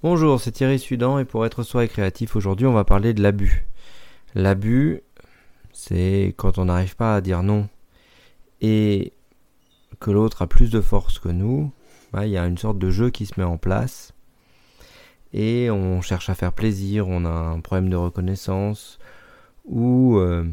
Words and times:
Bonjour, 0.00 0.40
c'est 0.40 0.52
Thierry 0.52 0.78
Sudan 0.78 1.18
et 1.18 1.24
pour 1.24 1.44
être 1.44 1.64
soi 1.64 1.82
et 1.82 1.88
créatif, 1.88 2.36
aujourd'hui 2.36 2.66
on 2.66 2.72
va 2.72 2.84
parler 2.84 3.14
de 3.14 3.20
l'abus. 3.20 3.66
L'abus, 4.36 5.00
c'est 5.72 6.34
quand 6.36 6.58
on 6.58 6.66
n'arrive 6.66 6.94
pas 6.94 7.16
à 7.16 7.20
dire 7.20 7.42
non 7.42 7.68
et 8.60 9.12
que 9.98 10.12
l'autre 10.12 10.42
a 10.42 10.46
plus 10.46 10.70
de 10.70 10.80
force 10.80 11.18
que 11.18 11.28
nous, 11.28 11.72
bah, 12.12 12.26
il 12.26 12.30
y 12.30 12.38
a 12.38 12.46
une 12.46 12.58
sorte 12.58 12.78
de 12.78 12.90
jeu 12.90 13.10
qui 13.10 13.26
se 13.26 13.40
met 13.40 13.44
en 13.44 13.56
place 13.56 14.14
et 15.32 15.68
on 15.68 16.00
cherche 16.00 16.30
à 16.30 16.36
faire 16.36 16.52
plaisir, 16.52 17.08
on 17.08 17.24
a 17.24 17.30
un 17.30 17.58
problème 17.58 17.90
de 17.90 17.96
reconnaissance 17.96 19.00
ou 19.64 20.18
euh, 20.18 20.48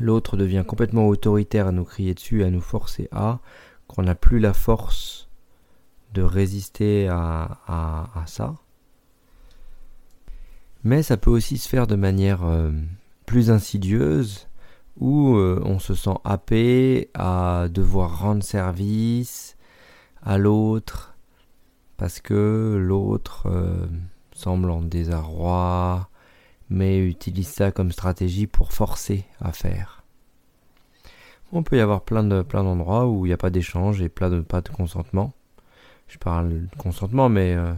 l'autre 0.00 0.38
devient 0.38 0.64
complètement 0.66 1.06
autoritaire 1.06 1.66
à 1.66 1.72
nous 1.72 1.84
crier 1.84 2.14
dessus, 2.14 2.44
à 2.44 2.50
nous 2.50 2.62
forcer 2.62 3.10
à, 3.12 3.40
qu'on 3.88 4.04
n'a 4.04 4.14
plus 4.14 4.38
la 4.38 4.54
force 4.54 5.25
de 6.16 6.22
résister 6.22 7.08
à, 7.08 8.24
ça. 8.26 8.54
Mais 10.82 11.02
ça 11.02 11.18
peut 11.18 11.30
aussi 11.30 11.58
se 11.58 11.68
faire 11.68 11.86
de 11.86 11.94
manière 11.94 12.44
euh, 12.44 12.72
plus 13.26 13.50
insidieuse, 13.50 14.48
où 14.98 15.36
euh, 15.36 15.60
on 15.64 15.78
se 15.78 15.94
sent 15.94 16.16
happé 16.24 17.10
à 17.12 17.66
devoir 17.70 18.20
rendre 18.20 18.42
service 18.42 19.58
à 20.22 20.38
l'autre, 20.38 21.14
parce 21.98 22.20
que 22.20 22.78
l'autre 22.80 23.46
euh, 23.46 23.86
semble 24.32 24.70
en 24.70 24.80
désarroi, 24.80 26.08
mais 26.70 26.98
utilise 26.98 27.48
ça 27.48 27.72
comme 27.72 27.92
stratégie 27.92 28.46
pour 28.46 28.72
forcer 28.72 29.26
à 29.40 29.52
faire. 29.52 30.02
On 31.52 31.62
peut 31.62 31.76
y 31.76 31.80
avoir 31.80 32.00
plein 32.02 32.24
de 32.24 32.40
plein 32.42 32.64
d'endroits 32.64 33.06
où 33.06 33.26
il 33.26 33.28
n'y 33.28 33.34
a 33.34 33.38
pas 33.38 33.50
d'échange 33.50 34.00
et 34.00 34.08
plein 34.08 34.30
de 34.30 34.40
pas 34.40 34.62
de 34.62 34.70
consentement. 34.70 35.34
Je 36.08 36.18
parle 36.18 36.68
de 36.68 36.76
consentement, 36.78 37.28
mais 37.28 37.54
euh, 37.54 37.72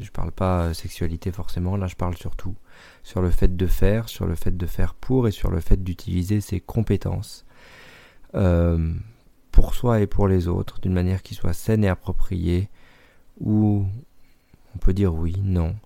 je 0.00 0.10
parle 0.10 0.32
pas 0.32 0.74
sexualité 0.74 1.32
forcément. 1.32 1.76
Là, 1.76 1.86
je 1.86 1.96
parle 1.96 2.16
surtout 2.16 2.54
sur 3.02 3.22
le 3.22 3.30
fait 3.30 3.56
de 3.56 3.66
faire, 3.66 4.08
sur 4.08 4.26
le 4.26 4.34
fait 4.34 4.56
de 4.56 4.66
faire 4.66 4.94
pour 4.94 5.28
et 5.28 5.30
sur 5.30 5.50
le 5.50 5.60
fait 5.60 5.82
d'utiliser 5.82 6.40
ses 6.40 6.60
compétences 6.60 7.44
euh, 8.34 8.94
pour 9.52 9.74
soi 9.74 10.00
et 10.00 10.06
pour 10.06 10.28
les 10.28 10.48
autres 10.48 10.80
d'une 10.80 10.92
manière 10.92 11.22
qui 11.22 11.34
soit 11.34 11.54
saine 11.54 11.84
et 11.84 11.88
appropriée. 11.88 12.68
Où 13.40 13.84
on 14.74 14.78
peut 14.78 14.94
dire 14.94 15.14
oui, 15.14 15.36
non. 15.42 15.76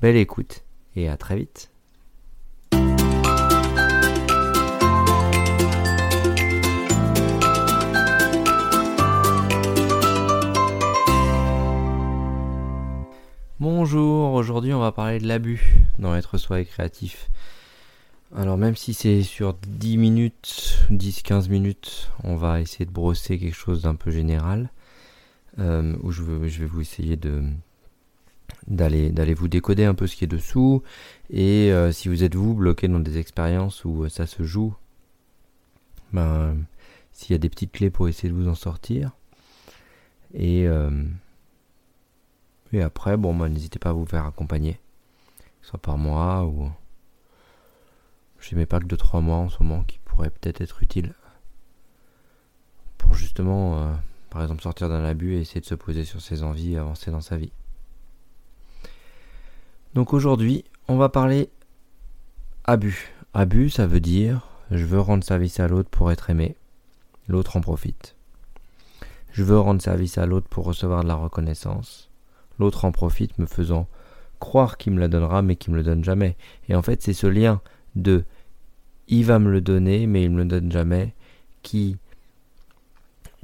Belle 0.00 0.16
écoute 0.16 0.64
et 0.96 1.08
à 1.08 1.16
très 1.16 1.36
vite. 1.36 1.70
Bonjour, 13.60 14.32
aujourd'hui 14.32 14.72
on 14.72 14.80
va 14.80 14.90
parler 14.90 15.18
de 15.18 15.28
l'abus 15.28 15.74
dans 15.98 16.14
être 16.14 16.38
soi 16.38 16.60
et 16.60 16.64
créatif. 16.64 17.28
Alors 18.34 18.56
même 18.56 18.74
si 18.74 18.94
c'est 18.94 19.22
sur 19.22 19.52
10 19.52 19.98
minutes, 19.98 20.78
10-15 20.90 21.50
minutes, 21.50 22.10
on 22.24 22.36
va 22.36 22.62
essayer 22.62 22.86
de 22.86 22.90
brosser 22.90 23.38
quelque 23.38 23.54
chose 23.54 23.82
d'un 23.82 23.96
peu 23.96 24.10
général, 24.10 24.70
euh, 25.58 25.94
je, 26.08 26.22
vais 26.22 26.64
vous 26.64 26.80
essayer 26.80 27.18
de, 27.18 27.42
d'aller 28.66 29.34
vous 29.34 29.48
décoder 29.48 29.84
un 29.84 29.94
peu 29.94 30.06
ce 30.06 30.16
qui 30.16 30.24
est 30.24 30.26
dessous 30.26 30.82
et 31.28 31.70
euh, 31.70 31.92
si 31.92 32.08
vous 32.08 32.24
êtes 32.24 32.36
vous 32.36 32.54
bloqué 32.54 32.88
dans 32.88 32.98
des 32.98 33.18
expériences 33.18 33.84
où 33.84 34.04
euh, 34.04 34.08
ça 34.08 34.26
se 34.26 34.42
joue 34.42 34.74
ben 36.14 36.56
s'il 37.12 37.32
y 37.32 37.34
a 37.34 37.38
des 37.38 37.50
petites 37.50 37.72
clés 37.72 37.90
pour 37.90 38.08
essayer 38.08 38.30
de 38.30 38.34
vous 38.34 38.48
en 38.48 38.54
sortir 38.54 39.10
et 40.32 40.66
et 42.72 42.82
après 42.82 43.16
bon 43.16 43.34
ben, 43.34 43.48
n'hésitez 43.48 43.78
pas 43.78 43.90
à 43.90 43.92
vous 43.92 44.06
faire 44.06 44.26
accompagner 44.26 44.78
soit 45.62 45.80
par 45.80 45.98
moi 45.98 46.44
ou 46.44 46.70
j'ai 48.40 48.56
mes 48.56 48.66
packs 48.66 48.86
de 48.86 48.96
3 48.96 49.20
mois 49.20 49.36
en 49.36 49.48
ce 49.48 49.62
moment 49.62 49.84
qui 49.84 49.98
pourraient 50.04 50.30
peut-être 50.30 50.60
être 50.60 50.82
utiles 50.82 51.14
pour 52.98 53.14
justement 53.14 53.94
par 54.30 54.42
exemple 54.42 54.62
sortir 54.62 54.88
d'un 54.88 55.04
abus 55.04 55.34
et 55.34 55.40
essayer 55.40 55.60
de 55.60 55.66
se 55.66 55.74
poser 55.74 56.04
sur 56.04 56.20
ses 56.20 56.42
envies 56.42 56.74
et 56.74 56.78
avancer 56.78 57.10
dans 57.10 57.20
sa 57.20 57.36
vie 57.36 57.52
donc 59.94 60.12
aujourd'hui, 60.12 60.64
on 60.86 60.96
va 60.96 61.08
parler 61.08 61.50
abus. 62.64 63.12
Abus, 63.34 63.70
ça 63.70 63.86
veut 63.86 64.00
dire 64.00 64.46
je 64.70 64.84
veux 64.84 65.00
rendre 65.00 65.24
service 65.24 65.58
à 65.58 65.66
l'autre 65.66 65.90
pour 65.90 66.12
être 66.12 66.30
aimé. 66.30 66.54
L'autre 67.26 67.56
en 67.56 67.60
profite. 67.60 68.14
Je 69.32 69.42
veux 69.42 69.58
rendre 69.58 69.82
service 69.82 70.16
à 70.16 70.26
l'autre 70.26 70.48
pour 70.48 70.64
recevoir 70.64 71.02
de 71.02 71.08
la 71.08 71.16
reconnaissance. 71.16 72.09
L'autre 72.60 72.84
en 72.84 72.92
profite 72.92 73.38
me 73.38 73.46
faisant 73.46 73.88
croire 74.38 74.76
qu'il 74.76 74.92
me 74.92 75.00
la 75.00 75.08
donnera 75.08 75.40
mais 75.40 75.56
qu'il 75.56 75.72
me 75.72 75.78
le 75.78 75.82
donne 75.82 76.04
jamais. 76.04 76.36
Et 76.68 76.74
en 76.74 76.82
fait, 76.82 77.02
c'est 77.02 77.14
ce 77.14 77.26
lien 77.26 77.62
de 77.96 78.24
il 79.08 79.24
va 79.24 79.38
me 79.38 79.50
le 79.50 79.62
donner 79.62 80.06
mais 80.06 80.24
il 80.24 80.30
me 80.30 80.38
le 80.38 80.44
donne 80.44 80.70
jamais 80.70 81.14
qui 81.62 81.96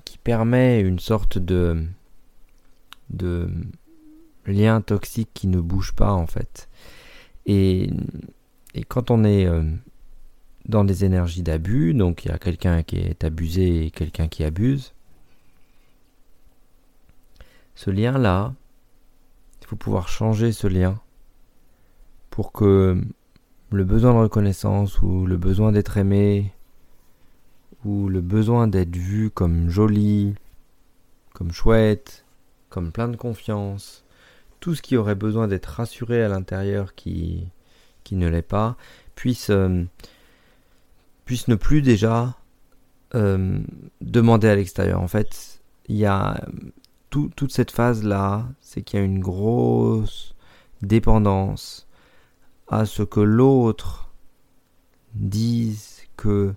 qui 0.04 0.18
permet 0.18 0.80
une 0.80 0.98
sorte 0.98 1.38
de 1.38 1.82
de 3.08 3.48
lien 4.44 4.82
toxique 4.82 5.30
qui 5.32 5.46
ne 5.46 5.60
bouge 5.60 5.92
pas 5.92 6.12
en 6.12 6.26
fait. 6.26 6.68
Et, 7.46 7.90
quand 8.88 9.10
on 9.10 9.24
est 9.24 9.46
euh, 9.46 9.62
dans 10.66 10.84
des 10.84 11.06
énergies 11.06 11.42
d'abus, 11.42 11.94
donc 11.94 12.24
il 12.24 12.28
y 12.28 12.30
a 12.30 12.38
quelqu'un 12.38 12.82
qui 12.82 12.98
est 12.98 13.24
abusé 13.24 13.86
et 13.86 13.90
quelqu'un 13.90 14.28
qui 14.28 14.44
abuse, 14.44 14.92
ce 17.74 17.90
lien-là, 17.90 18.54
il 19.66 19.70
faut 19.70 19.76
pouvoir 19.76 20.06
changer 20.06 20.52
ce 20.52 20.68
lien 20.68 21.00
pour 22.30 22.52
que 22.52 23.02
le 23.72 23.84
besoin 23.84 24.12
de 24.14 24.18
reconnaissance 24.18 25.02
ou 25.02 25.26
le 25.26 25.36
besoin 25.36 25.72
d'être 25.72 25.96
aimé 25.96 26.52
ou 27.84 28.08
le 28.08 28.20
besoin 28.20 28.68
d'être 28.68 28.94
vu 28.94 29.28
comme 29.28 29.68
joli, 29.68 30.36
comme 31.32 31.50
chouette, 31.50 32.24
comme 32.68 32.92
plein 32.92 33.08
de 33.08 33.16
confiance, 33.16 34.04
tout 34.60 34.76
ce 34.76 34.82
qui 34.82 34.96
aurait 34.96 35.16
besoin 35.16 35.48
d'être 35.48 35.66
rassuré 35.66 36.22
à 36.22 36.28
l'intérieur 36.28 36.94
qui, 36.94 37.48
ne 38.12 38.28
l'est 38.28 38.42
pas, 38.42 38.76
puisse, 39.16 39.50
euh, 39.50 39.82
puisse 41.24 41.48
ne 41.48 41.56
plus 41.56 41.82
déjà 41.82 42.36
euh, 43.16 43.58
demander 44.00 44.46
à 44.46 44.54
l'extérieur. 44.54 45.00
En 45.00 45.08
fait, 45.08 45.60
il 45.88 45.96
y 45.96 46.06
a 46.06 46.40
toute 47.34 47.52
cette 47.52 47.70
phase-là, 47.70 48.46
c'est 48.60 48.82
qu'il 48.82 48.98
y 48.98 49.02
a 49.02 49.04
une 49.04 49.20
grosse 49.20 50.34
dépendance 50.82 51.88
à 52.68 52.84
ce 52.84 53.02
que 53.02 53.20
l'autre 53.20 54.10
dise 55.14 56.02
que 56.16 56.54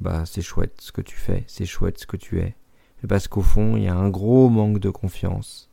bah 0.00 0.24
c'est 0.26 0.42
chouette 0.42 0.80
ce 0.80 0.92
que 0.92 1.00
tu 1.00 1.16
fais, 1.16 1.44
c'est 1.46 1.66
chouette 1.66 1.98
ce 1.98 2.06
que 2.06 2.16
tu 2.16 2.40
es. 2.40 2.54
parce 3.08 3.28
qu'au 3.28 3.42
fond, 3.42 3.76
il 3.76 3.84
y 3.84 3.88
a 3.88 3.94
un 3.94 4.08
gros 4.08 4.48
manque 4.48 4.78
de 4.78 4.90
confiance 4.90 5.70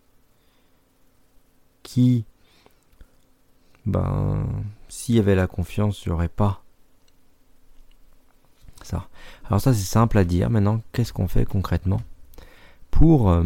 qui, 1.83 2.25
ben, 3.85 4.45
s'il 4.89 5.15
y 5.15 5.19
avait 5.19 5.35
la 5.35 5.47
confiance, 5.47 6.05
il 6.05 6.09
n'y 6.09 6.13
aurait 6.13 6.29
pas 6.29 6.63
ça. 8.83 9.07
Alors 9.45 9.61
ça, 9.61 9.73
c'est 9.73 9.83
simple 9.83 10.17
à 10.17 10.23
dire. 10.23 10.49
Maintenant, 10.49 10.81
qu'est-ce 10.91 11.13
qu'on 11.13 11.27
fait 11.27 11.45
concrètement? 11.45 12.01
Pour, 13.01 13.31
euh, 13.31 13.43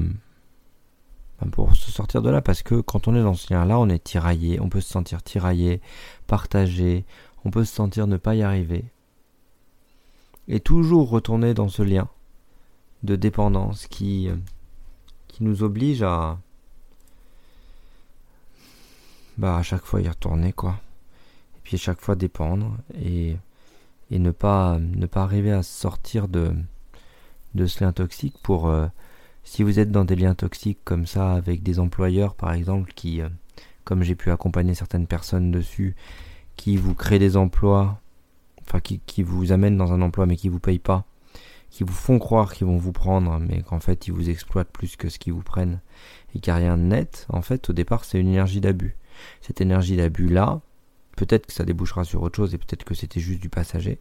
pour 1.53 1.77
se 1.77 1.89
sortir 1.89 2.21
de 2.21 2.29
là 2.29 2.41
Parce 2.41 2.61
que 2.61 2.81
quand 2.81 3.07
on 3.07 3.16
est 3.16 3.23
dans 3.23 3.35
ce 3.35 3.53
lien-là, 3.53 3.79
on 3.79 3.88
est 3.88 4.03
tiraillé, 4.03 4.59
on 4.59 4.67
peut 4.67 4.81
se 4.81 4.89
sentir 4.89 5.23
tiraillé, 5.23 5.79
partagé, 6.27 7.05
on 7.45 7.51
peut 7.51 7.63
se 7.63 7.73
sentir 7.73 8.05
ne 8.05 8.17
pas 8.17 8.35
y 8.35 8.43
arriver. 8.43 8.83
Et 10.49 10.59
toujours 10.59 11.09
retourner 11.09 11.53
dans 11.53 11.69
ce 11.69 11.83
lien 11.83 12.09
de 13.03 13.16
dépendance 13.16 13.88
qui, 13.88 14.27
euh, 14.27 14.35
qui 15.29 15.41
nous 15.45 15.63
oblige 15.63 16.03
à, 16.03 16.37
bah 19.37 19.55
à 19.55 19.63
chaque 19.63 19.85
fois 19.85 20.01
y 20.01 20.09
retourner 20.09 20.51
quoi. 20.51 20.81
Et 21.55 21.59
puis 21.63 21.75
à 21.75 21.79
chaque 21.79 22.01
fois 22.01 22.17
dépendre 22.17 22.75
et, 23.01 23.37
et 24.11 24.19
ne 24.19 24.31
pas 24.31 24.79
ne 24.79 25.05
pas 25.05 25.23
arriver 25.23 25.53
à 25.53 25.63
sortir 25.63 26.28
de 26.28 26.53
de 27.53 27.66
ce 27.67 27.85
lien 27.85 27.93
toxique 27.93 28.35
pour 28.43 28.67
euh, 28.67 28.87
si 29.46 29.64
vous 29.64 29.80
êtes 29.80 29.92
dans 29.92 30.03
des 30.03 30.18
liens 30.18 30.36
toxiques 30.36 30.80
comme 30.84 31.06
ça 31.06 31.32
avec 31.32 31.64
des 31.64 31.80
employeurs 31.80 32.36
par 32.36 32.52
exemple 32.52 32.92
qui 32.94 33.22
euh, 33.22 33.30
comme 33.86 34.03
j'ai 34.03 34.16
pu 34.16 34.32
accompagner 34.32 34.74
certaines 34.74 35.08
personnes 35.08 35.52
dessus 35.52 35.96
qui 36.58 36.76
vous 36.76 36.96
créent 36.96 37.20
des 37.20 37.38
emplois 37.38 38.02
enfin 38.62 38.82
qui, 38.82 39.24
vous 39.24 39.53
amènent 39.53 39.78
dans 39.78 39.94
un 39.94 40.02
emploi 40.02 40.26
mais 40.26 40.36
qui 40.36 40.50
vous 40.50 40.59
payent 40.59 40.80
pas 40.80 41.06
qui 41.70 41.84
vous 41.84 41.94
font 41.94 42.20
croire 42.20 42.53
qu'ils 42.53 42.68
vont 42.68 42.78
vous 42.78 42.94
prendre, 42.94 43.38
mais 43.38 43.62
qu'en 43.62 43.82
fait 43.82 44.08
ils 44.08 44.14
vous 44.14 44.30
exploitent 44.30 44.72
plus 44.72 44.96
que 44.96 45.09
ce 45.09 45.20
qu'ils 45.20 45.34
vous 45.34 45.44
prennent, 45.44 45.82
et 46.34 46.40
qu'il 46.40 46.53
n'y 46.53 46.58
a 46.58 46.62
rien 46.62 46.78
de 46.78 46.84
net, 46.84 47.26
en 47.28 47.42
fait 47.42 47.70
au 47.70 47.74
départ 47.74 48.06
c'est 48.06 48.18
une 48.18 48.30
énergie 48.30 48.62
d'abus. 48.62 48.96
Cette 49.42 49.59
énergie 49.59 49.97
d'abus-là, 49.97 50.62
peut-être 51.18 51.47
que 51.47 51.53
ça 51.53 51.66
débouchera 51.66 52.06
sur 52.06 52.22
autre 52.22 52.38
chose 52.38 52.53
et 52.53 52.58
peut-être 52.58 52.86
que 52.86 52.94
c'était 52.94 53.20
juste 53.20 53.42
du 53.42 53.50
passager, 53.50 54.00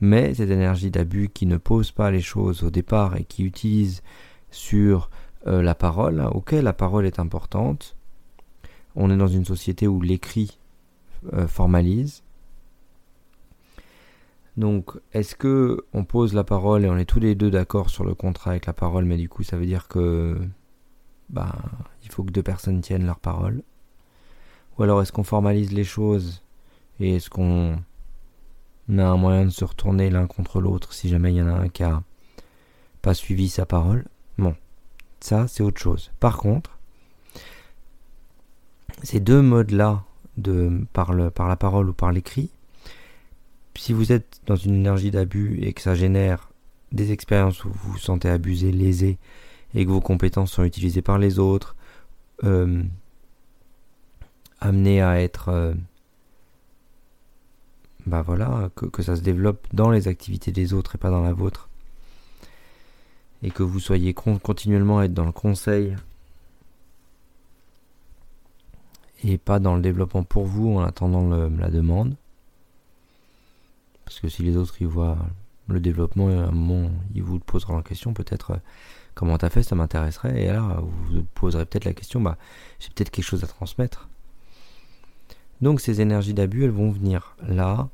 mais 0.00 0.34
cette 0.34 0.50
énergie 0.50 0.92
d'abus 0.92 1.28
qui 1.28 1.46
ne 1.46 1.56
pose 1.56 1.90
pas 1.90 2.12
les 2.12 2.20
choses 2.20 2.62
au 2.62 2.70
départ 2.70 3.16
et 3.16 3.24
qui 3.24 3.42
utilise 3.42 4.02
sur 4.50 5.10
euh, 5.46 5.62
la 5.62 5.74
parole. 5.74 6.20
Ok, 6.32 6.52
la 6.52 6.72
parole 6.72 7.06
est 7.06 7.18
importante. 7.18 7.96
On 8.94 9.10
est 9.10 9.16
dans 9.16 9.28
une 9.28 9.44
société 9.44 9.86
où 9.86 10.00
l'écrit 10.00 10.58
euh, 11.32 11.46
formalise. 11.46 12.22
Donc, 14.56 14.92
est-ce 15.12 15.36
que 15.36 15.84
on 15.92 16.04
pose 16.04 16.32
la 16.32 16.44
parole 16.44 16.84
et 16.84 16.88
on 16.88 16.96
est 16.96 17.04
tous 17.04 17.20
les 17.20 17.34
deux 17.34 17.50
d'accord 17.50 17.90
sur 17.90 18.04
le 18.04 18.14
contrat 18.14 18.52
avec 18.52 18.66
la 18.66 18.72
parole, 18.72 19.04
mais 19.04 19.18
du 19.18 19.28
coup, 19.28 19.42
ça 19.42 19.56
veut 19.56 19.66
dire 19.66 19.86
que, 19.86 20.40
bah, 21.28 21.54
il 22.02 22.10
faut 22.10 22.24
que 22.24 22.30
deux 22.30 22.42
personnes 22.42 22.80
tiennent 22.80 23.04
leur 23.04 23.20
parole? 23.20 23.62
Ou 24.78 24.82
alors, 24.82 25.02
est-ce 25.02 25.12
qu'on 25.12 25.24
formalise 25.24 25.72
les 25.72 25.84
choses 25.84 26.42
et 27.00 27.16
est-ce 27.16 27.28
qu'on 27.28 27.76
a 28.88 29.04
un 29.04 29.16
moyen 29.16 29.44
de 29.44 29.50
se 29.50 29.64
retourner 29.64 30.08
l'un 30.08 30.26
contre 30.26 30.60
l'autre 30.60 30.94
si 30.94 31.08
jamais 31.08 31.32
il 31.34 31.36
y 31.36 31.42
en 31.42 31.48
a 31.48 31.52
un 31.60 31.68
qui 31.68 31.82
a 31.82 32.02
pas 33.02 33.14
suivi 33.14 33.48
sa 33.48 33.66
parole? 33.66 34.06
Bon, 34.38 34.54
ça, 35.20 35.48
c'est 35.48 35.62
autre 35.62 35.80
chose. 35.80 36.10
Par 36.20 36.36
contre, 36.38 36.78
ces 39.02 39.20
deux 39.20 39.42
modes-là 39.42 40.04
de 40.36 40.84
par, 40.92 41.14
la 41.14 41.30
parole 41.30 41.88
ou 41.88 41.92
par 41.92 42.12
l'écrit, 42.12 42.50
si 43.74 43.92
vous 43.92 44.12
êtes 44.12 44.40
dans 44.46 44.56
une 44.56 44.74
énergie 44.74 45.10
d'abus 45.10 45.58
et 45.62 45.72
que 45.72 45.82
ça 45.82 45.94
génère 45.94 46.50
des 46.92 47.12
expériences 47.12 47.64
où 47.64 47.68
vous 47.68 47.92
vous 47.92 47.98
sentez 47.98 48.28
abusé, 48.28 48.72
lésé, 48.72 49.18
et 49.74 49.84
que 49.84 49.90
vos 49.90 50.00
compétences 50.00 50.52
sont 50.52 50.64
utilisées 50.64 51.02
par 51.02 51.18
les 51.18 51.38
autres, 51.38 51.76
euh, 52.44 52.82
amené 54.60 55.02
à 55.02 55.20
être... 55.20 55.48
Euh, 55.48 55.74
bah 58.06 58.22
voilà, 58.22 58.70
que, 58.76 59.02
ça 59.02 59.16
se 59.16 59.20
développe 59.20 59.66
dans 59.72 59.90
les 59.90 60.06
activités 60.06 60.52
des 60.52 60.72
autres 60.72 60.94
et 60.94 60.98
pas 60.98 61.10
dans 61.10 61.22
la 61.22 61.32
vôtre. 61.32 61.68
Et 63.46 63.50
que 63.50 63.62
vous 63.62 63.80
soyez 63.80 64.12
continuellement 64.12 65.00
être 65.00 65.14
dans 65.14 65.24
le 65.24 65.32
conseil 65.32 65.96
et 69.24 69.38
pas 69.38 69.60
dans 69.60 69.76
le 69.76 69.82
développement 69.82 70.24
pour 70.24 70.44
vous 70.44 70.76
en 70.76 70.82
attendant 70.82 71.28
la 71.28 71.70
demande. 71.70 72.16
Parce 74.04 74.20
que 74.20 74.28
si 74.28 74.42
les 74.42 74.56
autres 74.56 74.76
ils 74.80 74.86
voient 74.86 75.18
le 75.68 75.80
développement, 75.80 76.28
à 76.28 76.48
un 76.48 76.50
moment 76.50 76.90
ils 77.14 77.22
vous 77.22 77.38
poseront 77.38 77.76
la 77.76 77.82
question 77.82 78.12
peut-être 78.12 78.50
euh, 78.52 78.56
comment 79.14 79.38
t'as 79.38 79.48
fait, 79.48 79.62
ça 79.62 79.74
m'intéresserait. 79.74 80.42
Et 80.42 80.46
là 80.46 80.80
vous 80.80 81.16
vous 81.16 81.26
poserez 81.34 81.64
peut-être 81.64 81.84
la 81.84 81.94
question, 81.94 82.20
bah 82.20 82.36
j'ai 82.78 82.88
peut-être 82.90 83.10
quelque 83.10 83.24
chose 83.24 83.44
à 83.44 83.46
transmettre. 83.46 84.08
Donc 85.60 85.80
ces 85.80 86.00
énergies 86.00 86.34
d'abus, 86.34 86.64
elles 86.64 86.70
vont 86.70 86.90
venir 86.90 87.36
là 87.46 87.88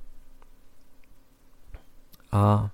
à 2.33 2.71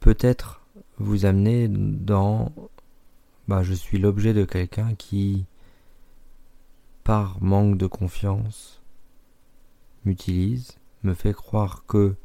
peut-être 0.00 0.60
vous 0.98 1.26
amener 1.26 1.68
dans 1.68 2.52
bah 3.48 3.62
je 3.62 3.74
suis 3.74 3.98
l'objet 3.98 4.32
de 4.32 4.44
quelqu'un 4.44 4.94
qui 4.94 5.44
par 7.04 7.42
manque 7.42 7.76
de 7.76 7.86
confiance, 7.86 8.82
m'utilise, 10.06 10.78
me 11.02 11.12
fait 11.12 11.34
croire 11.34 11.84
que 11.86 12.16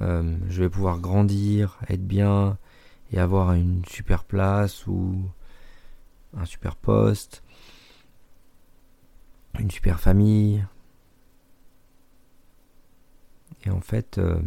euh, 0.00 0.36
je 0.48 0.62
vais 0.62 0.70
pouvoir 0.70 0.98
grandir, 0.98 1.78
être 1.88 2.06
bien 2.06 2.56
et 3.12 3.18
avoir 3.18 3.52
une 3.52 3.84
super 3.84 4.24
place 4.24 4.86
ou 4.86 5.20
un 6.34 6.46
super 6.46 6.76
poste, 6.76 7.42
une 9.58 9.70
super 9.70 10.00
famille. 10.00 10.64
Et 13.64 13.70
en 13.70 13.80
fait, 13.80 14.18
euh, 14.18 14.40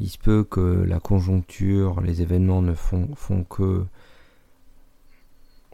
il 0.00 0.08
se 0.08 0.18
peut 0.18 0.44
que 0.44 0.60
la 0.60 0.98
conjoncture, 0.98 2.00
les 2.00 2.22
événements 2.22 2.62
ne 2.62 2.74
font, 2.74 3.44
que 3.48 3.84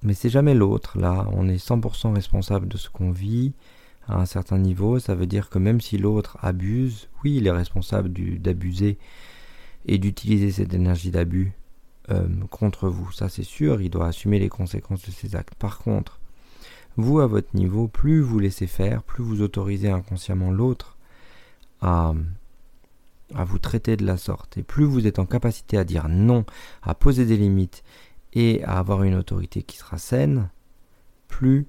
mais 0.02 0.14
c'est 0.14 0.28
jamais 0.28 0.54
l'autre. 0.54 0.98
Là, 0.98 1.26
on 1.32 1.48
est 1.48 1.64
100% 1.64 2.12
responsable 2.12 2.68
de 2.68 2.76
ce 2.76 2.90
qu'on 2.90 3.12
vit 3.12 3.52
à 4.08 4.20
un 4.20 4.26
certain 4.26 4.58
niveau. 4.58 4.98
Ça 4.98 5.14
veut 5.14 5.26
dire 5.26 5.48
que 5.48 5.58
même 5.58 5.80
si 5.80 5.96
l'autre 5.96 6.38
abuse, 6.42 7.08
oui, 7.22 7.36
il 7.36 7.46
est 7.46 7.52
responsable 7.52 8.10
d'abuser 8.40 8.98
et 9.86 9.98
d'utiliser 9.98 10.50
cette 10.50 10.74
énergie 10.74 11.12
d'abus 11.12 11.52
euh, 12.10 12.26
contre 12.50 12.88
vous. 12.88 13.12
Ça, 13.12 13.28
c'est 13.28 13.44
sûr, 13.44 13.80
il 13.80 13.90
doit 13.90 14.08
assumer 14.08 14.40
les 14.40 14.48
conséquences 14.48 15.06
de 15.06 15.12
ses 15.12 15.36
actes. 15.36 15.54
Par 15.54 15.78
contre, 15.78 16.18
vous, 16.96 17.20
à 17.20 17.26
votre 17.26 17.54
niveau, 17.54 17.86
plus 17.86 18.20
vous 18.20 18.40
laissez 18.40 18.66
faire, 18.66 19.02
plus 19.04 19.22
vous 19.22 19.40
autorisez 19.40 19.90
inconsciemment 19.90 20.50
l'autre 20.50 20.96
à, 21.80 22.14
à 23.34 23.44
vous 23.44 23.58
traiter 23.58 23.96
de 23.96 24.06
la 24.06 24.16
sorte, 24.16 24.56
et 24.56 24.62
plus 24.62 24.84
vous 24.84 25.06
êtes 25.06 25.18
en 25.18 25.26
capacité 25.26 25.78
à 25.78 25.84
dire 25.84 26.08
non, 26.08 26.44
à 26.82 26.94
poser 26.94 27.24
des 27.26 27.36
limites 27.36 27.82
et 28.32 28.62
à 28.64 28.78
avoir 28.78 29.02
une 29.02 29.14
autorité 29.14 29.62
qui 29.62 29.76
sera 29.76 29.98
saine, 29.98 30.48
plus 31.28 31.66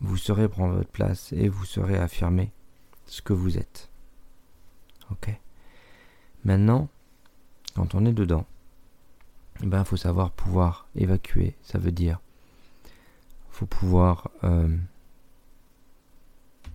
vous 0.00 0.16
saurez 0.16 0.48
prendre 0.48 0.74
votre 0.74 0.90
place 0.90 1.32
et 1.32 1.48
vous 1.48 1.64
saurez 1.64 1.96
affirmer 1.96 2.50
ce 3.06 3.22
que 3.22 3.32
vous 3.32 3.58
êtes. 3.58 3.90
Ok 5.10 5.30
Maintenant, 6.44 6.88
quand 7.76 7.94
on 7.94 8.04
est 8.04 8.12
dedans, 8.12 8.46
il 9.60 9.66
eh 9.66 9.68
ben, 9.68 9.84
faut 9.84 9.96
savoir 9.96 10.32
pouvoir 10.32 10.88
évacuer. 10.96 11.56
Ça 11.62 11.78
veut 11.78 11.92
dire, 11.92 12.20
faut 13.50 13.66
pouvoir 13.66 14.30
euh, 14.42 14.76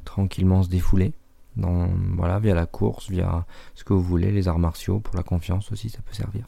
tranquillement 0.05 0.63
se 0.63 0.69
défouler. 0.69 1.11
Voilà, 1.57 2.39
via 2.39 2.53
la 2.53 2.65
course, 2.65 3.09
via 3.09 3.45
ce 3.75 3.83
que 3.83 3.93
vous 3.93 4.01
voulez, 4.01 4.31
les 4.31 4.47
arts 4.47 4.59
martiaux, 4.59 4.99
pour 4.99 5.15
la 5.15 5.23
confiance 5.23 5.71
aussi, 5.71 5.89
ça 5.89 5.99
peut 6.01 6.13
servir. 6.13 6.45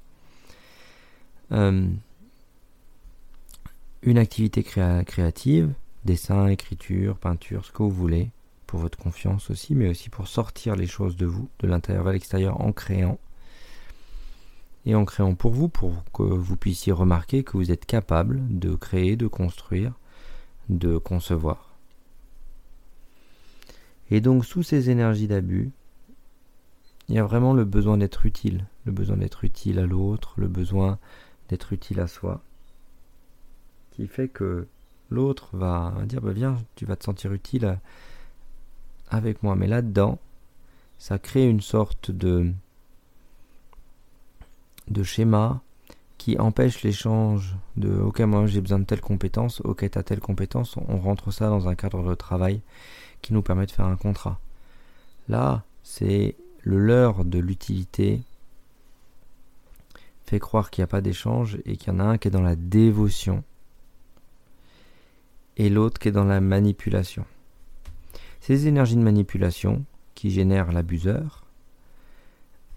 Euh, 1.51 1.87
une 4.03 4.17
activité 4.17 4.63
créative, 4.63 5.73
dessin, 6.05 6.47
écriture, 6.47 7.17
peinture, 7.17 7.65
ce 7.65 7.71
que 7.71 7.83
vous 7.83 7.89
voulez, 7.89 8.29
pour 8.67 8.79
votre 8.79 8.97
confiance 8.97 9.49
aussi, 9.49 9.73
mais 9.73 9.89
aussi 9.89 10.09
pour 10.09 10.27
sortir 10.27 10.75
les 10.75 10.87
choses 10.87 11.17
de 11.17 11.25
vous, 11.25 11.49
de 11.59 11.67
l'intérieur 11.67 12.03
vers 12.03 12.13
l'extérieur, 12.13 12.61
en 12.61 12.71
créant. 12.71 13.17
Et 14.85 14.95
en 14.95 15.05
créant 15.05 15.35
pour 15.35 15.51
vous, 15.51 15.69
pour 15.69 16.03
que 16.13 16.23
vous 16.23 16.55
puissiez 16.55 16.93
remarquer 16.93 17.43
que 17.43 17.57
vous 17.57 17.71
êtes 17.71 17.85
capable 17.85 18.41
de 18.49 18.75
créer, 18.75 19.15
de 19.17 19.27
construire, 19.27 19.93
de 20.69 20.97
concevoir. 20.97 21.68
Et 24.11 24.21
donc 24.21 24.45
sous 24.45 24.63
ces 24.63 24.89
énergies 24.89 25.27
d'abus, 25.27 25.71
il 27.07 27.15
y 27.15 27.19
a 27.19 27.23
vraiment 27.23 27.53
le 27.53 27.65
besoin 27.65 27.97
d'être 27.97 28.25
utile, 28.25 28.65
le 28.85 28.91
besoin 28.91 29.17
d'être 29.17 29.43
utile 29.43 29.79
à 29.79 29.85
l'autre, 29.85 30.33
le 30.37 30.47
besoin 30.47 30.99
d'être 31.49 31.73
utile 31.73 31.99
à 31.99 32.07
soi 32.07 32.41
qui 33.99 34.07
fait 34.07 34.29
que 34.29 34.65
l'autre 35.09 35.49
va 35.51 35.93
dire 36.05 36.21
bah 36.21 36.31
viens, 36.31 36.55
tu 36.75 36.85
vas 36.85 36.95
te 36.95 37.03
sentir 37.03 37.33
utile 37.33 37.79
avec 39.09 39.43
moi. 39.43 39.57
Mais 39.57 39.67
là-dedans, 39.67 40.19
ça 40.97 41.19
crée 41.19 41.45
une 41.45 41.59
sorte 41.59 42.09
de 42.09 42.53
de 44.87 45.03
schéma 45.03 45.61
qui 46.17 46.39
empêche 46.39 46.81
l'échange 46.81 47.57
de 47.75 47.99
ok 47.99 48.21
moi 48.21 48.45
j'ai 48.45 48.61
besoin 48.61 48.79
de 48.79 48.85
telle 48.85 49.01
compétence, 49.01 49.61
ok 49.65 49.89
t'as 49.89 50.03
telle 50.03 50.21
compétence, 50.21 50.77
on 50.77 50.97
rentre 50.97 51.31
ça 51.31 51.49
dans 51.49 51.67
un 51.67 51.75
cadre 51.75 52.09
de 52.09 52.15
travail 52.15 52.61
qui 53.21 53.33
nous 53.33 53.41
permet 53.41 53.65
de 53.65 53.71
faire 53.71 53.85
un 53.85 53.95
contrat. 53.95 54.39
Là, 55.27 55.63
c'est 55.83 56.35
le 56.63 56.79
leurre 56.79 57.25
de 57.25 57.39
l'utilité 57.39 58.21
fait 60.29 60.39
croire 60.39 60.69
qu'il 60.69 60.83
n'y 60.83 60.85
a 60.85 60.87
pas 60.87 61.01
d'échange 61.01 61.57
et 61.65 61.75
qu'il 61.75 61.91
y 61.91 61.95
en 61.95 61.99
a 61.99 62.03
un 62.03 62.17
qui 62.19 62.27
est 62.27 62.31
dans 62.31 62.41
la 62.41 62.55
dévotion 62.55 63.43
et 65.57 65.69
l'autre 65.69 65.99
qui 65.99 66.07
est 66.07 66.11
dans 66.11 66.23
la 66.23 66.39
manipulation. 66.39 67.25
Ces 68.39 68.67
énergies 68.67 68.95
de 68.95 69.01
manipulation 69.01 69.83
qui 70.13 70.29
génèrent 70.29 70.71
l'abuseur, 70.71 71.45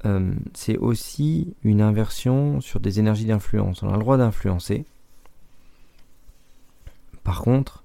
euh, 0.06 0.34
c'est 0.54 0.78
aussi 0.78 1.54
une 1.62 1.82
inversion 1.82 2.60
sur 2.60 2.80
des 2.80 2.98
énergies 2.98 3.26
d'influence. 3.26 3.82
On 3.82 3.88
a 3.90 3.92
le 3.92 3.98
droit 3.98 4.16
d'influencer. 4.16 4.86
Par 7.22 7.42
contre, 7.42 7.81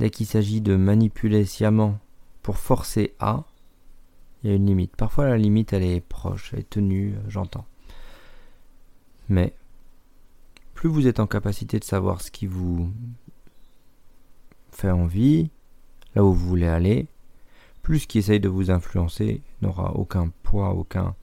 dès 0.00 0.08
qu'il 0.08 0.26
s'agit 0.26 0.62
de 0.62 0.76
manipuler 0.76 1.44
sciemment 1.44 1.98
pour 2.42 2.56
forcer 2.56 3.12
à, 3.20 3.44
il 4.42 4.48
y 4.48 4.52
a 4.52 4.56
une 4.56 4.64
limite. 4.64 4.96
Parfois 4.96 5.28
la 5.28 5.36
limite 5.36 5.74
elle 5.74 5.82
est 5.82 6.00
proche, 6.00 6.54
elle 6.54 6.60
est 6.60 6.70
tenue, 6.70 7.14
euh, 7.14 7.20
j'entends. 7.28 7.66
Mais 9.28 9.52
plus 10.72 10.88
vous 10.88 11.06
êtes 11.06 11.20
en 11.20 11.26
capacité 11.26 11.78
de 11.78 11.84
savoir 11.84 12.22
ce 12.22 12.30
qui 12.30 12.46
vous 12.46 12.90
fait 14.72 14.90
envie, 14.90 15.50
là 16.14 16.24
où 16.24 16.32
vous 16.32 16.48
voulez 16.48 16.66
aller, 16.66 17.06
plus 17.82 18.06
qui 18.06 18.18
essaye 18.18 18.40
de 18.40 18.48
vous 18.48 18.70
influencer 18.70 19.42
n'aura 19.60 19.94
aucun 19.96 20.32
poids, 20.42 20.70
aucun, 20.70 21.14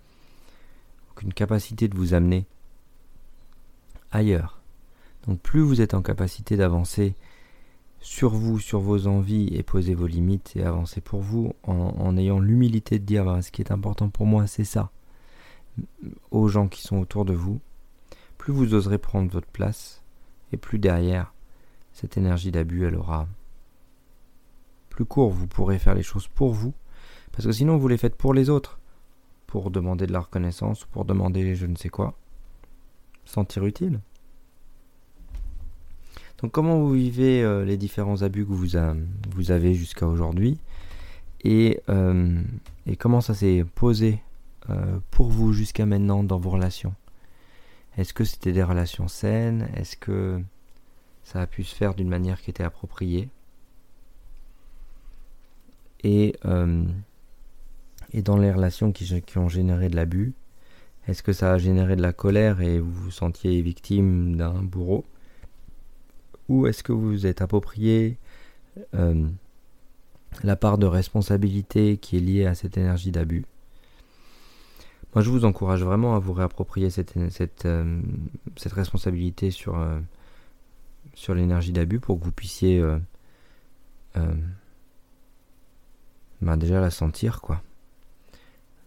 aucune 1.12 1.34
capacité 1.34 1.88
de 1.88 1.98
vous 1.98 2.14
amener 2.14 2.46
ailleurs. 4.12 4.62
Donc 5.26 5.40
plus 5.40 5.62
vous 5.62 5.82
êtes 5.82 5.96
en 5.96 6.04
capacité 6.04 6.58
d'avancer 6.58 7.16
sur 8.08 8.30
vous, 8.30 8.58
sur 8.58 8.80
vos 8.80 9.06
envies 9.06 9.50
et 9.52 9.64
poser 9.64 9.94
vos 9.94 10.08
limites 10.08 10.56
et 10.56 10.64
avancer 10.64 11.02
pour 11.02 11.20
vous 11.20 11.54
en, 11.64 12.16
ayant 12.16 12.40
l'humilité 12.40 13.00
de 13.00 13.04
dire 13.04 13.26
bah, 13.26 13.42
ce 13.42 13.52
qui 13.52 13.62
est 13.62 13.70
important 13.70 14.08
pour 14.08 14.26
moi 14.26 14.48
c'est 14.48 14.64
ça. 14.64 14.92
Aux 16.32 16.48
gens 16.48 16.70
qui 16.70 16.82
sont 16.82 17.00
autour 17.00 17.26
de 17.26 17.34
vous, 17.34 17.60
plus 18.38 18.54
vous 18.54 18.74
oserez 18.74 18.98
prendre 18.98 19.30
votre 19.30 19.50
place, 19.50 20.02
et 20.54 20.58
plus 20.58 20.80
derrière, 20.80 21.34
cette 21.92 22.16
énergie 22.16 22.50
d'abus, 22.50 22.86
elle 22.86 22.96
aura 22.96 23.28
plus 24.90 25.06
court, 25.06 25.30
vous 25.30 25.48
pourrez 25.48 25.78
faire 25.78 25.94
les 25.94 26.02
choses 26.02 26.30
pour 26.30 26.54
vous, 26.54 26.74
parce 27.34 27.46
que 27.46 27.52
sinon 27.52 27.76
vous 27.76 27.90
les 27.90 27.98
faites 27.98 28.16
pour 28.16 28.34
les 28.34 28.50
autres, 28.50 28.80
pour 29.48 29.70
demander 29.70 30.08
de 30.08 30.14
la 30.14 30.22
reconnaissance, 30.22 30.86
pour 30.86 31.04
demander 31.04 31.56
je 31.56 31.66
ne 31.66 31.76
sais 31.76 31.90
quoi, 31.90 32.18
sentir 33.26 33.66
utile. 33.66 34.00
Donc 36.41 36.51
comment 36.51 36.77
vous 36.77 36.94
vivez 36.94 37.44
euh, 37.44 37.65
les 37.65 37.77
différents 37.77 38.22
abus 38.22 38.46
que 38.46 38.51
vous, 38.51 39.51
avez 39.51 39.74
jusqu'à 39.74 40.08
aujourd'hui? 40.08 40.60
Et, 41.44 41.82
euh, 41.89 42.41
et, 42.86 42.96
comment 42.96 43.22
ça 43.22 43.34
s'est 43.34 43.65
posé 43.75 44.22
euh, 44.70 45.00
pour 45.10 45.29
vous 45.29 45.53
jusqu'à 45.53 45.86
maintenant 45.86 46.24
dans 46.24 46.38
vos 46.38 46.51
relations? 46.51 46.94
Est-ce 47.98 48.13
que 48.13 48.24
c'était 48.24 48.51
des 48.51 48.63
relations 48.63 49.08
saines? 49.08 49.67
Est-ce 49.75 49.98
que 49.98 50.39
ça 51.24 51.41
a 51.41 51.48
pu 51.48 51.63
se 51.63 51.74
faire 51.74 51.96
d'une 51.96 52.10
manière 52.10 52.39
qui 52.41 52.51
était 52.51 52.63
appropriée? 52.63 53.29
Et, 56.03 56.36
dans 56.44 58.38
les 58.38 58.51
relations 58.51 58.91
qui 58.91 59.38
ont 59.38 59.50
généré 59.50 59.89
de 59.89 59.96
l'abus, 59.96 60.34
est-ce 61.08 61.24
que 61.24 61.34
ça 61.34 61.53
a 61.53 61.58
généré 61.58 61.96
de 61.96 62.01
la 62.01 62.13
colère 62.13 62.62
et 62.62 62.79
vous 62.79 62.91
vous 62.91 63.12
sentiez 63.12 63.60
victime 63.62 64.36
d'un 64.36 64.62
bourreau? 64.62 65.06
Ou 66.50 66.68
est-ce 66.68 66.84
que 66.84 66.92
vous 66.92 67.25
êtes 67.25 67.42
approprié 67.42 68.18
euh, 68.94 69.27
la 70.44 70.56
part 70.56 70.77
de 70.77 70.86
responsabilité 70.86 71.98
qui 71.98 72.18
est 72.18 72.22
liée 72.22 72.46
à 72.46 72.56
cette 72.56 72.77
énergie 72.77 73.12
d'abus? 73.12 73.46
Moi, 75.13 75.24
je 75.24 75.30
vous 75.30 75.46
encourage 75.46 75.84
vraiment 75.84 76.16
à 76.16 76.20
vous 76.20 76.34
réapproprier 76.34 76.89
cette, 76.89 77.16
cette, 77.32 77.66
euh, 77.66 78.01
cette 78.56 78.74
responsabilité 78.74 79.51
sur, 79.51 79.77
euh, 79.77 80.00
sur 81.16 81.34
l'énergie 81.34 81.72
d'abus 81.72 82.00
pour 82.00 82.20
que 82.20 82.25
vous 82.25 82.32
puissiez 82.32 82.84
ben 86.42 86.58
déjà 86.58 86.82
la 86.82 86.89
sentir, 86.89 87.42
quoi 87.42 87.62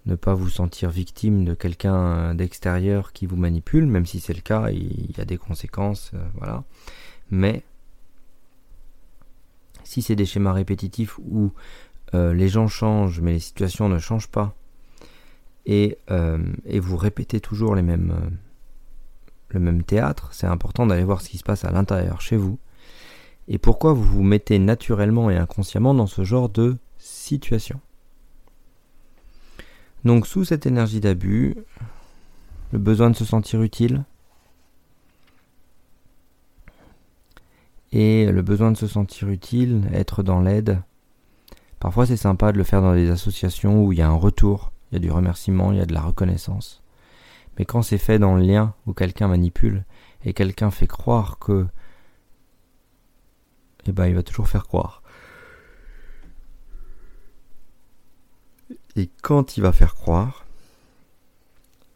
ne 0.07 0.15
pas 0.15 0.35
vous 0.35 0.49
sentir 0.49 0.91
victime 0.91 1.45
de 1.45 1.55
quelqu'un 1.55 2.35
d'extérieur 2.35 3.13
qui 3.13 3.27
vous 3.27 3.37
manipule, 3.37 3.87
même 3.87 4.07
si 4.07 4.19
c'est 4.21 4.35
le 4.35 4.41
cas, 4.41 4.71
il 4.71 5.17
y 5.17 5.21
a 5.21 5.25
des 5.25 5.37
conséquences, 5.37 6.13
voilà. 6.35 6.65
Mais 7.31 7.63
si 9.85 10.03
c'est 10.03 10.17
des 10.17 10.27
schémas 10.27 10.53
répétitifs 10.53 11.19
où 11.19 11.53
euh, 12.15 12.33
les 12.33 12.49
gens 12.49 12.69
changent, 12.69 13.21
mais 13.21 13.33
les 13.33 13.41
situations 13.41 13.89
ne 13.89 13.99
changent 13.99 14.29
pas, 14.29 14.55
et, 15.67 15.99
euh, 16.11 16.39
et 16.65 16.81
vous 16.81 16.97
répétez 16.97 17.41
toujours 17.41 17.75
les 17.75 17.83
mêmes, 17.83 18.31
le 19.51 19.61
même 19.61 19.83
théâtre, 19.83 20.29
c'est 20.33 20.47
important 20.47 20.87
d'aller 20.87 21.05
voir 21.05 21.21
ce 21.21 21.29
qui 21.29 21.39
se 21.39 21.45
passe 21.45 21.65
à 21.65 21.71
l'intérieur 21.71 22.21
chez 22.21 22.37
vous. 22.37 22.59
Et 23.49 23.59
pourquoi 23.59 23.93
vous 23.93 24.05
vous 24.05 24.23
mettez 24.23 24.59
naturellement 24.59 25.31
et 25.31 25.37
inconsciemment 25.37 25.95
dans 25.95 26.07
ce 26.07 26.25
genre 26.25 26.49
de 26.49 26.77
situation? 26.99 27.81
Donc 30.05 30.27
sous 30.27 30.45
cette 30.45 30.67
énergie 30.67 31.01
d'abus, 31.01 31.57
le 32.73 32.79
besoin 32.79 33.11
de 33.11 33.17
se 33.17 33.25
sentir 33.25 33.63
utile 33.63 34.05
et 37.93 38.27
le 38.31 38.43
besoin 38.43 38.71
de 38.71 38.77
se 38.77 38.87
sentir 38.87 39.29
utile, 39.29 39.83
être 39.93 40.23
dans 40.23 40.41
l'aide. 40.41 40.81
Parfois 41.79 42.07
c'est 42.07 42.17
sympa 42.17 42.53
de 42.53 42.59
le 42.59 42.65
faire 42.65 42.83
dans 42.83 42.95
des 42.95 43.11
associations 43.11 43.85
où 43.85 43.93
il 43.93 43.99
y 43.99 44.03
a 44.03 44.09
un 44.09 44.15
retour, 44.15 44.73
il 44.91 44.95
y 44.95 44.97
a 44.97 45.01
du 45.01 45.11
remerciement, 45.11 45.73
il 45.73 45.79
y 45.79 45.83
a 45.83 45.87
de 45.87 45.95
la 45.95 46.03
reconnaissance. 46.03 46.83
Mais 47.59 47.65
quand 47.65 47.83
c'est 47.83 47.99
fait 47.99 48.19
dans 48.19 48.37
le 48.37 48.43
lien 48.43 48.75
où 48.87 48.93
quelqu'un 48.93 49.29
manipule 49.29 49.85
et 50.25 50.33
quelqu'un 50.33 50.71
fait 50.71 50.87
croire 50.87 51.39
que 51.39 51.67
eh 53.87 53.93
ben 53.93 54.07
il 54.07 54.15
va 54.15 54.23
toujours 54.23 54.49
faire 54.49 54.67
croire. 54.67 55.03
Et 58.97 59.11
quand 59.23 59.57
il 59.57 59.63
va 59.63 59.73
faire 59.73 59.95
croire, 59.95 60.45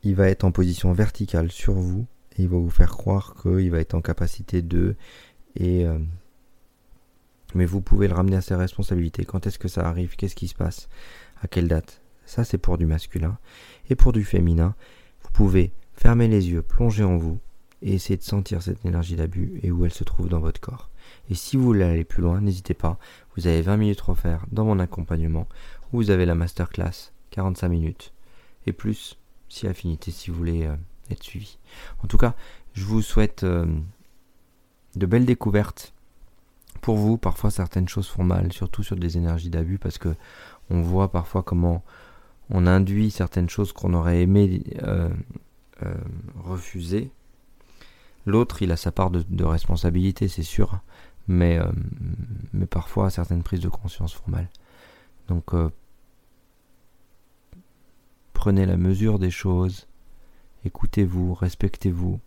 il 0.02 0.14
va 0.14 0.28
être 0.28 0.44
en 0.44 0.52
position 0.52 0.92
verticale 0.92 1.50
sur 1.50 1.74
vous 1.74 2.06
et 2.36 2.42
il 2.42 2.48
va 2.48 2.58
vous 2.58 2.70
faire 2.70 2.90
croire 2.90 3.34
qu'il 3.40 3.70
va 3.70 3.80
être 3.80 3.94
en 3.94 4.00
capacité 4.00 4.62
de 4.62 4.96
et 5.56 5.86
euh, 5.86 5.98
mais 7.54 7.66
vous 7.66 7.80
pouvez 7.80 8.08
le 8.08 8.14
ramener 8.14 8.36
à 8.36 8.40
ses 8.40 8.54
responsabilités. 8.54 9.24
Quand 9.24 9.46
est-ce 9.46 9.58
que 9.58 9.68
ça 9.68 9.86
arrive? 9.88 10.16
Qu'est-ce 10.16 10.34
qui 10.34 10.48
se 10.48 10.54
passe? 10.54 10.88
À 11.42 11.48
quelle 11.48 11.68
date? 11.68 12.00
Ça 12.26 12.44
c'est 12.44 12.58
pour 12.58 12.78
du 12.78 12.86
masculin 12.86 13.38
et 13.90 13.94
pour 13.94 14.12
du 14.12 14.24
féminin. 14.24 14.74
Vous 15.22 15.30
pouvez 15.32 15.72
fermer 15.94 16.28
les 16.28 16.50
yeux, 16.50 16.62
plonger 16.62 17.04
en 17.04 17.16
vous 17.16 17.38
et 17.82 17.94
essayer 17.94 18.16
de 18.16 18.22
sentir 18.22 18.62
cette 18.62 18.84
énergie 18.84 19.16
d'abus 19.16 19.60
et 19.62 19.70
où 19.70 19.84
elle 19.84 19.92
se 19.92 20.04
trouve 20.04 20.28
dans 20.28 20.40
votre 20.40 20.60
corps. 20.60 20.90
Et 21.30 21.34
si 21.34 21.56
vous 21.56 21.64
voulez 21.64 21.84
aller 21.84 22.04
plus 22.04 22.22
loin, 22.22 22.40
n'hésitez 22.40 22.72
pas. 22.72 22.98
Vous 23.36 23.46
avez 23.46 23.60
20 23.60 23.76
minutes 23.76 24.02
faire 24.16 24.46
dans 24.50 24.64
mon 24.64 24.78
accompagnement 24.78 25.46
vous 25.94 26.10
avez 26.10 26.26
la 26.26 26.34
masterclass, 26.34 27.12
45 27.30 27.68
minutes, 27.68 28.12
et 28.66 28.72
plus 28.72 29.16
si 29.48 29.68
affinité 29.68 30.10
si 30.10 30.30
vous 30.30 30.36
voulez 30.36 30.66
euh, 30.66 30.74
être 31.10 31.22
suivi. 31.22 31.58
En 32.02 32.08
tout 32.08 32.16
cas, 32.16 32.34
je 32.72 32.84
vous 32.84 33.00
souhaite 33.00 33.44
euh, 33.44 33.66
de 34.96 35.06
belles 35.06 35.26
découvertes. 35.26 35.92
Pour 36.80 36.96
vous, 36.96 37.16
parfois 37.16 37.50
certaines 37.50 37.88
choses 37.88 38.08
font 38.08 38.24
mal, 38.24 38.52
surtout 38.52 38.82
sur 38.82 38.96
des 38.96 39.16
énergies 39.16 39.50
d'abus, 39.50 39.78
parce 39.78 39.98
que 39.98 40.14
on 40.70 40.82
voit 40.82 41.10
parfois 41.10 41.42
comment 41.42 41.82
on 42.50 42.66
induit 42.66 43.10
certaines 43.10 43.48
choses 43.48 43.72
qu'on 43.72 43.94
aurait 43.94 44.22
aimé 44.22 44.62
euh, 44.82 45.08
refuser. 46.36 47.10
L'autre, 48.26 48.62
il 48.62 48.72
a 48.72 48.76
sa 48.76 48.92
part 48.92 49.10
de, 49.10 49.44
responsabilité, 49.44 50.28
c'est 50.28 50.42
sûr, 50.42 50.78
mais, 51.28 51.58
mais 52.52 52.66
parfois 52.66 53.10
certaines 53.10 53.42
prises 53.42 53.60
de 53.60 53.68
conscience 53.68 54.14
font 54.14 54.30
mal. 54.30 54.48
Donc 55.28 55.52
Prenez 58.44 58.66
la 58.66 58.76
mesure 58.76 59.18
des 59.18 59.30
choses, 59.30 59.86
écoutez-vous, 60.66 61.32
respectez-vous, 61.32 62.20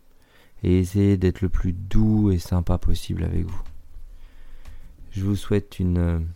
et 0.63 0.79
essayez 0.79 1.17
d'être 1.17 1.41
le 1.41 1.49
plus 1.49 1.73
doux 1.73 2.31
et 2.31 2.39
sympa 2.39 2.77
possible 2.77 3.23
avec 3.23 3.45
vous. 3.45 3.61
Je 5.11 5.23
vous 5.23 5.35
souhaite 5.35 5.79
une, 5.79 6.27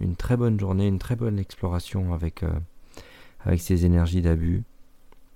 une 0.00 0.16
très 0.16 0.36
bonne 0.36 0.58
journée, 0.58 0.86
une 0.86 0.98
très 0.98 1.16
bonne 1.16 1.38
exploration 1.38 2.12
avec, 2.12 2.42
euh, 2.42 2.60
avec 3.40 3.60
ces 3.60 3.86
énergies 3.86 4.22
d'abus. 4.22 4.64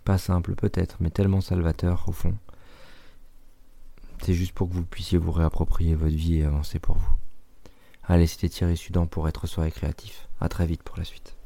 Pas 0.04 0.18
simple 0.18 0.54
peut-être, 0.54 0.96
mais 1.00 1.10
tellement 1.10 1.40
salvateur 1.40 2.04
au 2.08 2.12
fond. 2.12 2.34
C'est 4.22 4.34
juste 4.34 4.52
pour 4.52 4.68
que 4.68 4.74
vous 4.74 4.84
puissiez 4.84 5.18
vous 5.18 5.32
réapproprier 5.32 5.94
votre 5.94 6.14
vie 6.14 6.38
et 6.38 6.44
avancer 6.44 6.78
pour 6.78 6.96
vous. 6.96 7.12
Allez, 8.04 8.26
c'était 8.26 8.48
Thierry 8.48 8.76
Sudan 8.76 9.06
pour 9.06 9.28
être 9.28 9.46
soirée 9.46 9.70
créatif. 9.70 10.28
À 10.40 10.48
très 10.48 10.66
vite 10.66 10.82
pour 10.82 10.96
la 10.96 11.04
suite. 11.04 11.36